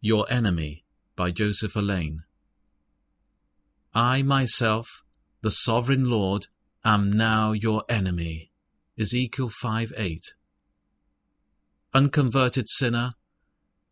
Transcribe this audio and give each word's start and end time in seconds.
Your 0.00 0.30
Enemy 0.30 0.84
by 1.16 1.32
Joseph 1.32 1.74
Alleine. 1.74 2.22
I 3.92 4.22
myself, 4.22 5.02
the 5.42 5.50
sovereign 5.50 6.08
Lord, 6.08 6.46
am 6.84 7.10
now 7.10 7.50
your 7.50 7.82
enemy. 7.88 8.52
Ezekiel 8.96 9.48
5 9.48 9.92
8. 9.96 10.20
Unconverted 11.92 12.68
sinner, 12.68 13.10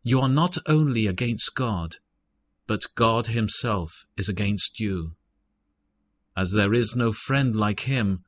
you 0.01 0.21
are 0.21 0.29
not 0.29 0.57
only 0.65 1.07
against 1.07 1.55
God, 1.55 1.97
but 2.67 2.95
God 2.95 3.27
Himself 3.27 4.05
is 4.15 4.29
against 4.29 4.79
you. 4.79 5.15
As 6.37 6.53
there 6.53 6.73
is 6.73 6.95
no 6.95 7.11
friend 7.11 7.53
like 7.53 7.81
Him, 7.81 8.23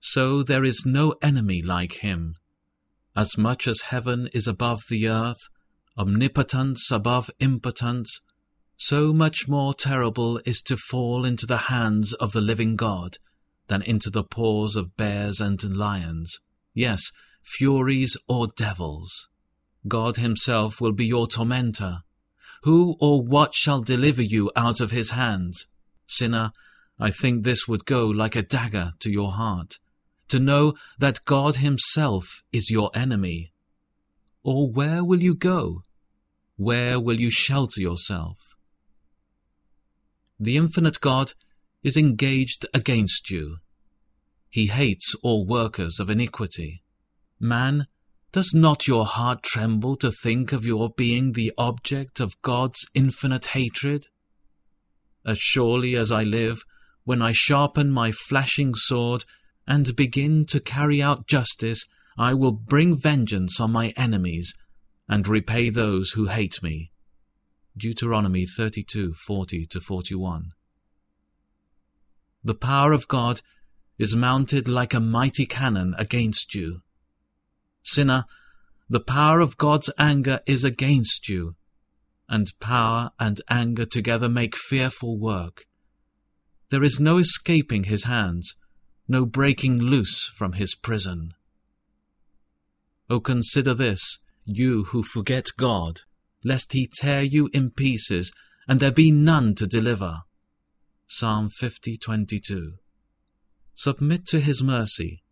so 0.00 0.42
there 0.42 0.64
is 0.64 0.82
no 0.84 1.14
enemy 1.22 1.62
like 1.62 1.98
Him. 1.98 2.34
As 3.14 3.38
much 3.38 3.68
as 3.68 3.82
heaven 3.82 4.28
is 4.32 4.48
above 4.48 4.82
the 4.88 5.06
earth, 5.06 5.48
omnipotence 6.00 6.90
above 6.90 7.30
impotence, 7.40 8.20
so 8.78 9.12
much 9.12 9.46
more 9.46 9.74
terrible 9.74 10.40
is 10.46 10.62
to 10.62 10.78
fall 10.78 11.26
into 11.26 11.44
the 11.44 11.68
hands 11.68 12.14
of 12.14 12.32
the 12.32 12.40
living 12.40 12.74
God 12.74 13.18
than 13.66 13.82
into 13.82 14.08
the 14.08 14.24
paws 14.24 14.76
of 14.76 14.96
bears 14.96 15.40
and 15.40 15.62
lions, 15.62 16.40
yes, 16.72 17.02
furies 17.44 18.16
or 18.26 18.46
devils. 18.56 19.28
God 19.86 20.16
himself 20.16 20.80
will 20.80 20.94
be 20.94 21.04
your 21.04 21.26
tormentor. 21.26 21.98
Who 22.62 22.96
or 22.98 23.22
what 23.22 23.54
shall 23.54 23.82
deliver 23.82 24.22
you 24.22 24.50
out 24.56 24.80
of 24.80 24.92
his 24.92 25.10
hands? 25.10 25.66
Sinner, 26.06 26.52
I 26.98 27.10
think 27.10 27.44
this 27.44 27.68
would 27.68 27.84
go 27.84 28.06
like 28.06 28.36
a 28.36 28.42
dagger 28.42 28.92
to 29.00 29.10
your 29.10 29.32
heart, 29.32 29.74
to 30.28 30.38
know 30.38 30.72
that 30.98 31.26
God 31.26 31.56
himself 31.56 32.42
is 32.52 32.70
your 32.70 32.90
enemy. 32.94 33.52
Or 34.42 34.70
where 34.70 35.04
will 35.04 35.22
you 35.22 35.34
go? 35.34 35.82
Where 36.60 37.00
will 37.00 37.18
you 37.18 37.30
shelter 37.30 37.80
yourself? 37.80 38.36
The 40.38 40.58
infinite 40.58 41.00
God 41.00 41.32
is 41.82 41.96
engaged 41.96 42.66
against 42.74 43.30
you. 43.30 43.60
He 44.50 44.66
hates 44.66 45.14
all 45.22 45.46
workers 45.46 45.98
of 45.98 46.10
iniquity. 46.10 46.82
Man, 47.40 47.86
does 48.30 48.52
not 48.52 48.86
your 48.86 49.06
heart 49.06 49.42
tremble 49.42 49.96
to 49.96 50.12
think 50.12 50.52
of 50.52 50.66
your 50.66 50.90
being 50.90 51.32
the 51.32 51.50
object 51.56 52.20
of 52.20 52.42
God's 52.42 52.86
infinite 52.92 53.46
hatred? 53.56 54.08
As 55.24 55.38
surely 55.38 55.96
as 55.96 56.12
I 56.12 56.24
live, 56.24 56.60
when 57.04 57.22
I 57.22 57.32
sharpen 57.32 57.90
my 57.90 58.12
flashing 58.12 58.74
sword 58.74 59.24
and 59.66 59.96
begin 59.96 60.44
to 60.48 60.60
carry 60.60 61.00
out 61.00 61.26
justice, 61.26 61.86
I 62.18 62.34
will 62.34 62.52
bring 62.52 63.00
vengeance 63.00 63.58
on 63.60 63.72
my 63.72 63.94
enemies 63.96 64.52
and 65.10 65.26
repay 65.26 65.68
those 65.70 66.12
who 66.12 66.26
hate 66.26 66.62
me. 66.62 66.92
Deuteronomy 67.76 68.46
32 68.46 69.12
40 69.26 69.66
41. 69.84 70.52
The 72.44 72.54
power 72.54 72.92
of 72.92 73.08
God 73.08 73.40
is 73.98 74.14
mounted 74.14 74.68
like 74.68 74.94
a 74.94 75.00
mighty 75.00 75.46
cannon 75.46 75.96
against 75.98 76.54
you. 76.54 76.82
Sinner, 77.82 78.24
the 78.88 79.00
power 79.00 79.40
of 79.40 79.56
God's 79.56 79.90
anger 79.98 80.40
is 80.46 80.62
against 80.62 81.28
you, 81.28 81.56
and 82.28 82.46
power 82.60 83.10
and 83.18 83.40
anger 83.50 83.86
together 83.86 84.28
make 84.28 84.56
fearful 84.56 85.18
work. 85.18 85.64
There 86.70 86.84
is 86.84 87.00
no 87.00 87.18
escaping 87.18 87.84
his 87.84 88.04
hands, 88.04 88.54
no 89.08 89.26
breaking 89.26 89.78
loose 89.78 90.30
from 90.36 90.52
his 90.52 90.76
prison. 90.76 91.34
O 93.08 93.18
consider 93.18 93.74
this 93.74 94.20
you 94.56 94.84
who 94.84 95.02
forget 95.02 95.46
God, 95.56 96.02
lest 96.44 96.72
he 96.72 96.86
tear 96.86 97.22
you 97.22 97.48
in 97.52 97.70
pieces, 97.70 98.32
and 98.68 98.80
there 98.80 98.90
be 98.90 99.10
none 99.10 99.54
to 99.56 99.66
deliver. 99.66 100.22
Psalm 101.06 101.50
50:22. 101.50 102.78
Submit 103.74 104.26
to 104.26 104.40
his 104.40 104.62
mercy. 104.62 105.22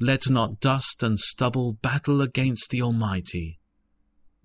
Let 0.00 0.28
not 0.28 0.60
dust 0.60 1.02
and 1.02 1.18
stubble 1.18 1.74
battle 1.74 2.20
against 2.20 2.70
the 2.70 2.82
Almighty. 2.82 3.60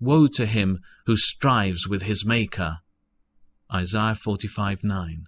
Woe 0.00 0.28
to 0.28 0.46
him 0.46 0.80
who 1.06 1.16
strives 1.16 1.88
with 1.88 2.02
his 2.02 2.24
Maker. 2.24 2.78
Isaiah 3.72 4.14
45:9. 4.14 5.26